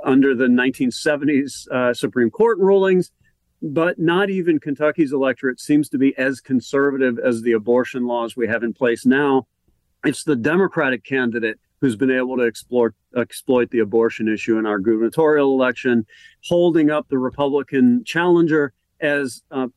[0.09, 3.11] under the 1970s uh, Supreme Court rulings
[3.63, 8.49] but not even Kentucky's electorate seems to be as conservative as the abortion laws we
[8.49, 9.47] have in place now.
[10.05, 14.81] It's the Democratic candidate who's been able to explore, exploit the abortion issue in our
[14.81, 16.07] gubernatorial election,
[16.45, 19.69] holding up the Republican challenger as uh,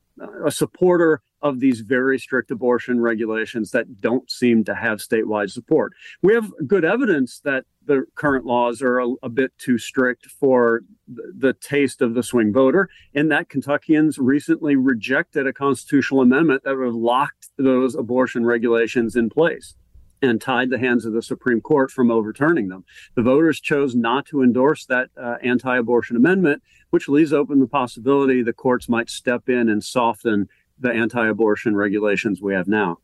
[0.44, 5.94] a supporter of these very strict abortion regulations that don't seem to have statewide support.
[6.24, 10.82] We have good evidence that the current laws are a, a bit too strict for
[11.08, 16.76] the, taste of the swing voter, and that Kentuckians recently rejected a constitutional amendment that
[16.76, 19.76] would have locked those abortion regulations in place
[20.24, 22.86] and tied the hands of the Supreme Court from overturning them.
[23.16, 27.68] The voters chose not to endorse that uh, anti abortion amendment, which leaves open the
[27.68, 30.50] possibility the courts might step in and soften
[30.80, 33.00] the anti abortion regulations we have now.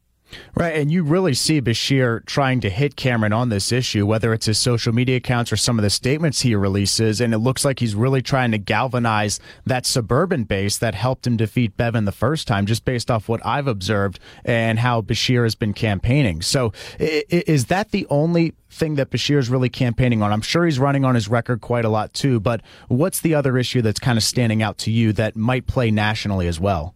[0.55, 4.45] Right, and you really see Beshear trying to hit Cameron on this issue, whether it's
[4.45, 7.79] his social media accounts or some of the statements he releases, and it looks like
[7.79, 12.47] he's really trying to galvanize that suburban base that helped him defeat Bevin the first
[12.47, 16.41] time, just based off what I've observed and how Beshear has been campaigning.
[16.41, 20.31] So, is that the only thing that Beshear is really campaigning on?
[20.31, 23.57] I'm sure he's running on his record quite a lot too, but what's the other
[23.57, 26.95] issue that's kind of standing out to you that might play nationally as well?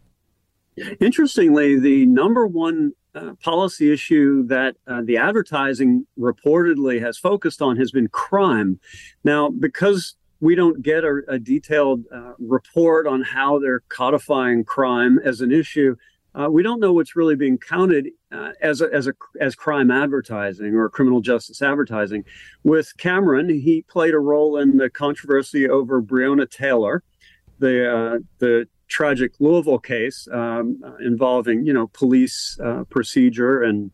[1.00, 7.78] Interestingly, the number one uh, policy issue that uh, the advertising reportedly has focused on
[7.78, 8.80] has been crime.
[9.24, 15.18] Now, because we don't get a, a detailed uh, report on how they're codifying crime
[15.24, 15.96] as an issue,
[16.38, 19.90] uh, we don't know what's really being counted uh, as a, as a as crime
[19.90, 22.26] advertising or criminal justice advertising.
[22.64, 27.04] With Cameron, he played a role in the controversy over Breonna Taylor,
[27.60, 33.92] the the tragic Louisville case um, uh, involving, you know, police uh, procedure and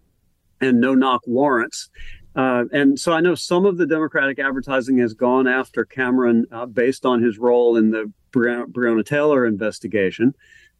[0.59, 1.89] and no knock warrants.
[2.35, 6.65] Uh, and so I know some of the Democratic advertising has gone after Cameron uh,
[6.65, 10.33] based on his role in the Breonna Taylor investigation,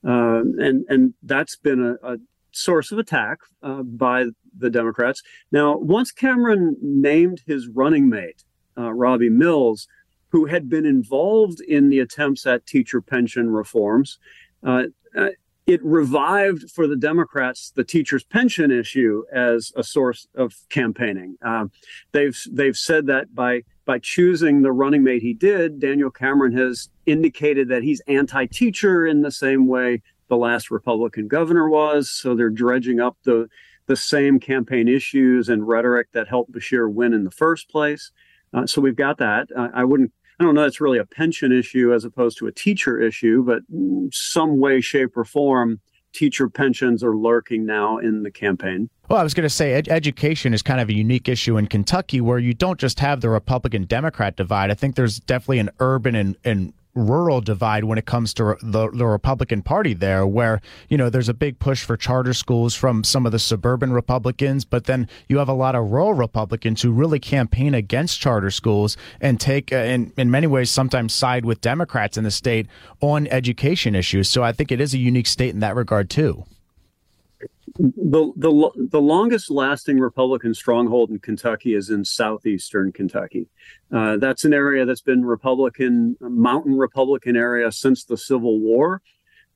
[0.08, 2.18] uh, and and that's been a, a
[2.54, 4.26] source of attack uh, by
[4.58, 5.22] the Democrats.
[5.52, 8.44] Now, once Cameron named his running mate,
[8.78, 9.88] Robby Mills,
[10.32, 14.18] who had been involved in the attempts at teacher pension reforms.
[14.66, 14.84] Uh,
[15.18, 15.30] uh,
[15.68, 21.38] it revived for the Democrats the teachers' pension issue as a source of campaigning.
[21.46, 21.66] Uh,
[22.12, 26.90] they've they've said that by by choosing the running mate he did, Daniel Cameron has
[27.06, 32.10] indicated that he's anti-teacher in the same way the last Republican governor was.
[32.10, 33.48] So they're dredging up the
[33.86, 38.12] the same campaign issues and rhetoric that helped Beshear win in the first place.
[38.54, 39.50] Uh, so we've got that.
[39.56, 40.12] Uh, I wouldn't
[40.42, 43.62] I don't know it's really a pension issue as opposed to a teacher issue, but
[44.12, 45.80] some way, shape, or form,
[46.14, 48.90] teacher pensions are lurking now in the campaign.
[49.08, 51.68] Well, I was going to say ed- education is kind of a unique issue in
[51.68, 54.72] Kentucky where you don't just have the Republican Democrat divide.
[54.72, 58.90] I think there's definitely an urban and, and rural divide when it comes to the,
[58.92, 63.04] the Republican Party there, where, you know, there's a big push for charter schools from
[63.04, 66.92] some of the suburban Republicans, but then you have a lot of rural Republicans who
[66.92, 71.62] really campaign against charter schools and take, uh, in, in many ways, sometimes side with
[71.62, 72.68] Democrats in the state
[73.00, 74.30] on education issues.
[74.30, 76.46] So I think it is a unique state in that regard, too
[77.82, 83.48] the the the longest lasting Republican stronghold in Kentucky is in southeastern Kentucky.
[83.92, 89.02] Uh, that's an area that's been Republican, mountain Republican area since the Civil War.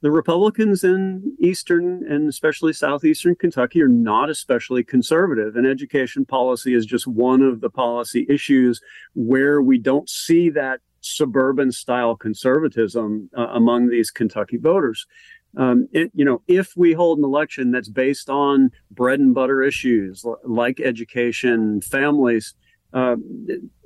[0.01, 6.73] The Republicans in eastern and especially southeastern Kentucky are not especially conservative, and education policy
[6.73, 8.81] is just one of the policy issues
[9.13, 15.05] where we don't see that suburban style conservatism uh, among these Kentucky voters
[15.57, 19.61] um, it, you know, if we hold an election that's based on bread and butter
[19.61, 22.53] issues like education, families,
[22.93, 23.15] uh,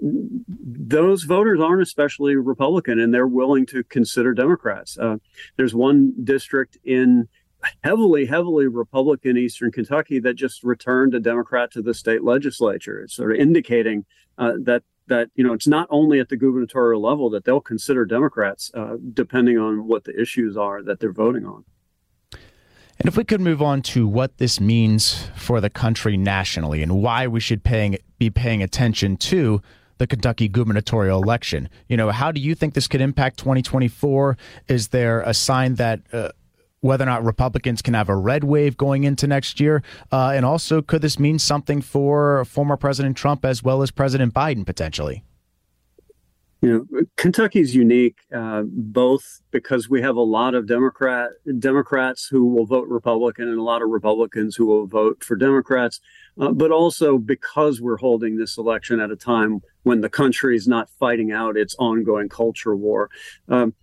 [0.01, 4.97] those voters aren't especially Republican, and they're willing to consider Democrats.
[4.97, 5.17] Uh,
[5.57, 7.27] there's one district in
[7.83, 13.01] heavily, heavily Republican Eastern Kentucky that just returned a Democrat to the state legislature.
[13.01, 14.05] It's sort of indicating
[14.37, 18.05] uh, that that you know it's not only at the gubernatorial level that they'll consider
[18.05, 21.65] Democrats, uh, depending on what the issues are that they're voting on.
[22.99, 27.01] And if we could move on to what this means for the country nationally and
[27.01, 29.61] why we should paying, be paying attention to
[29.99, 31.69] the Kentucky gubernatorial election.
[31.87, 34.37] You know, how do you think this could impact 2024?
[34.67, 36.31] Is there a sign that uh,
[36.81, 39.83] whether or not Republicans can have a red wave going into next year?
[40.11, 44.33] Uh, and also, could this mean something for former President Trump as well as President
[44.33, 45.23] Biden potentially?
[46.61, 52.47] You know, Kentucky's unique, uh, both because we have a lot of Democrat Democrats who
[52.47, 56.01] will vote Republican and a lot of Republicans who will vote for Democrats,
[56.37, 60.67] uh, but also because we're holding this election at a time when the country is
[60.67, 63.09] not fighting out its ongoing culture war.
[63.47, 63.73] Um,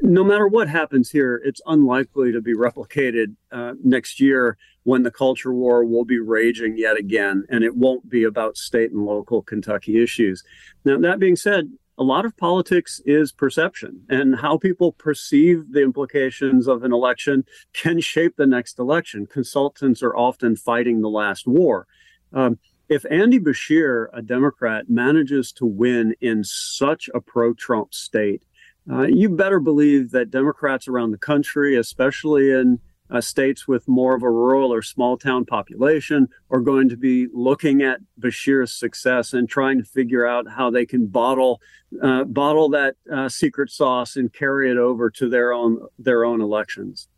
[0.00, 5.10] no matter what happens here, it's unlikely to be replicated uh, next year when the
[5.10, 9.42] culture war will be raging yet again, and it won't be about state and local
[9.42, 10.42] Kentucky issues.
[10.84, 15.82] Now, that being said, a lot of politics is perception, and how people perceive the
[15.82, 17.44] implications of an election
[17.74, 19.26] can shape the next election.
[19.26, 21.86] Consultants are often fighting the last war.
[22.32, 28.42] Um, if Andy Beshear, a Democrat, manages to win in such a pro Trump state,
[28.90, 32.80] uh, you better believe that Democrats around the country, especially in
[33.12, 37.28] uh, states with more of a rural or small town population are going to be
[37.32, 41.60] looking at Beshear's success and trying to figure out how they can bottle
[42.02, 46.40] uh, bottle that uh, secret sauce and carry it over to their own their own
[46.40, 47.08] elections.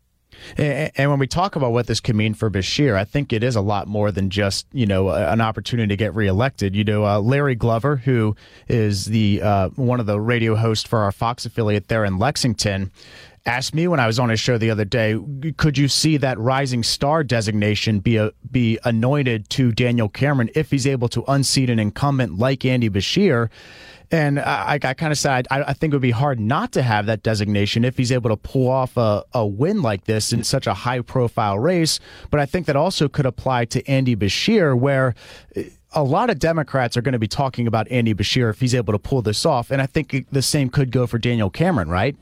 [0.57, 3.55] And when we talk about what this could mean for Beshear, I think it is
[3.55, 6.75] a lot more than just you know an opportunity to get reelected.
[6.75, 8.35] You know, uh, Larry Glover, who
[8.67, 12.91] is the uh, one of the radio hosts for our Fox affiliate there in Lexington,
[13.45, 15.17] asked me when I was on his show the other day,
[15.57, 20.71] could you see that rising star designation be a, be anointed to Daniel Cameron if
[20.71, 23.49] he's able to unseat an incumbent like Andy Beshear?
[24.11, 26.81] And I, I kind of said I, I, think it would be hard not to
[26.81, 30.43] have that designation if he's able to pull off a, a win like this in
[30.43, 31.99] such a high profile race.
[32.29, 35.15] But I think that also could apply to Andy Beshear, where
[35.93, 38.93] a lot of Democrats are going to be talking about Andy Beshear if he's able
[38.93, 39.71] to pull this off.
[39.71, 42.15] And I think the same could go for Daniel Cameron, right?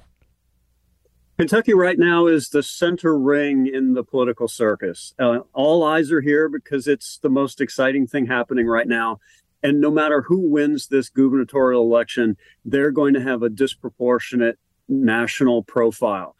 [1.39, 5.15] Kentucky right now is the center ring in the political circus.
[5.17, 9.19] Uh, all eyes are here because it's the most exciting thing happening right now.
[9.63, 14.59] And no matter who wins this gubernatorial election, they're going to have a disproportionate
[14.89, 16.35] national profile.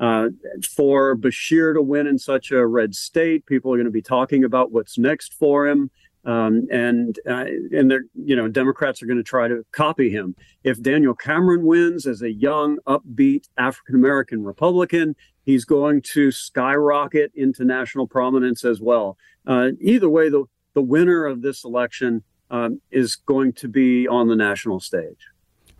[0.00, 0.30] Uh,
[0.74, 4.42] for Beshear to win in such a red state, people are going to be talking
[4.42, 5.90] about what's next for him.
[6.24, 10.36] Um, and uh, and they're you know Democrats are going to try to copy him.
[10.62, 17.32] If Daniel Cameron wins as a young, upbeat African American Republican, he's going to skyrocket
[17.34, 19.16] into national prominence as well.
[19.48, 20.44] Uh, either way, the
[20.74, 25.26] the winner of this election um, is going to be on the national stage.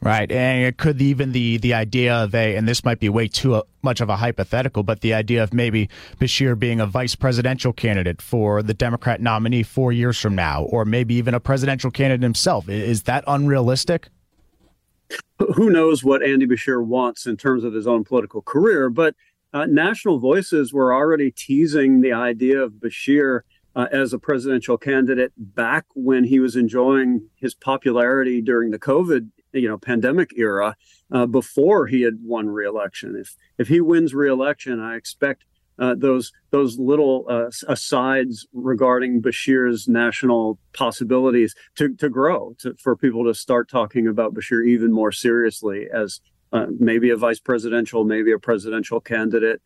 [0.01, 3.29] Right, and it could even the the idea of a, and this might be way
[3.29, 7.15] too uh, much of a hypothetical, but the idea of maybe Beshear being a vice
[7.15, 11.93] presidential candidate for the Democrat nominee four years from now, or maybe even a presidential
[11.93, 14.09] candidate himself, is that unrealistic?
[15.55, 18.91] Who knows what Andy Beshear wants in terms of his own political career?
[18.91, 19.15] But
[19.53, 23.43] uh, national voices were already teasing the idea of Beshear
[23.75, 29.31] uh, as a presidential candidate back when he was enjoying his popularity during the COVID
[29.53, 30.77] you know pandemic era
[31.11, 33.17] uh, before he had won re-election.
[33.17, 35.45] If if he wins re-election, I expect
[35.79, 42.97] uh, those those little uh, asides regarding Beshear's national possibilities to to grow, to, for
[42.97, 46.21] people to start talking about Beshear even more seriously as
[46.53, 49.63] uh, maybe a vice presidential, maybe a presidential candidate.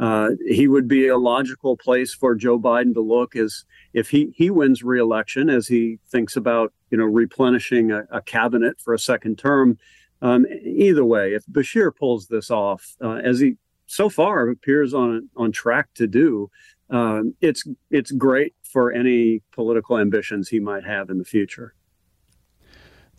[0.00, 4.32] Uh, he would be a logical place for Joe Biden to look as if he
[4.34, 8.98] he wins re-election, as he thinks about you know replenishing a, a cabinet for a
[8.98, 9.78] second term.
[10.22, 15.28] Um, either way, if Beshear pulls this off, uh, as he so far appears on
[15.36, 16.50] on track to do,
[16.88, 21.74] um, it's it's great for any political ambitions he might have in the future.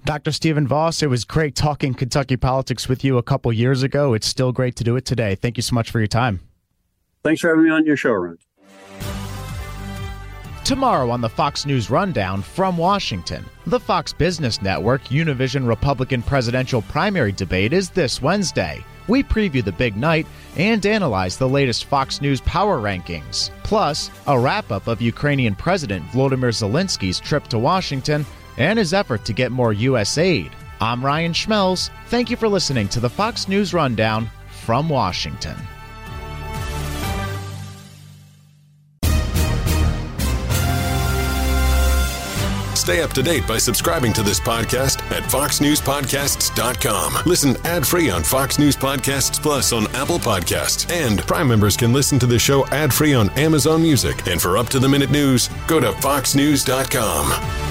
[0.03, 0.31] Dr.
[0.31, 4.15] Stephen Voss, it was great talking Kentucky politics with you a couple years ago.
[4.15, 5.35] It's still great to do it today.
[5.35, 6.39] Thank you so much for your time.
[7.23, 8.37] Thanks for having me on your show, Ron.
[10.63, 16.81] Tomorrow on the Fox News Rundown from Washington, the Fox Business Network Univision Republican presidential
[16.83, 18.83] primary debate is this Wednesday.
[19.07, 23.49] We preview the big night and analyze the latest Fox News power rankings.
[23.63, 28.25] Plus, a wrap up of Ukrainian President Volodymyr Zelensky's trip to Washington
[28.57, 30.17] and his effort to get more U.S.
[30.17, 30.51] aid.
[30.79, 31.89] I'm Ryan Schmelz.
[32.07, 34.29] Thank you for listening to the Fox News Rundown
[34.63, 35.57] from Washington.
[42.81, 47.17] Stay up to date by subscribing to this podcast at foxnewspodcasts.com.
[47.27, 50.91] Listen ad-free on Fox News Podcasts Plus on Apple Podcasts.
[50.91, 54.25] And Prime members can listen to the show ad-free on Amazon Music.
[54.27, 57.70] And for up-to-the-minute news, go to foxnews.com